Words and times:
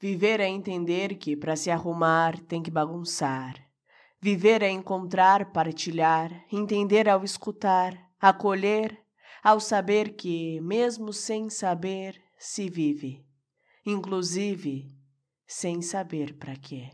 Viver 0.00 0.40
é 0.40 0.48
entender 0.48 1.16
que 1.16 1.36
para 1.36 1.56
se 1.56 1.70
arrumar 1.70 2.38
tem 2.40 2.62
que 2.62 2.70
bagunçar. 2.70 3.54
Viver 4.20 4.62
é 4.62 4.70
encontrar, 4.70 5.52
partilhar, 5.52 6.30
entender 6.50 7.08
ao 7.08 7.22
escutar, 7.24 7.94
acolher, 8.20 8.98
ao 9.42 9.60
saber 9.60 10.16
que, 10.16 10.60
mesmo 10.60 11.12
sem 11.12 11.50
saber, 11.50 12.20
se 12.38 12.68
vive, 12.68 13.24
inclusive 13.84 14.88
sem 15.46 15.82
saber 15.82 16.34
para 16.38 16.56
quê. 16.56 16.90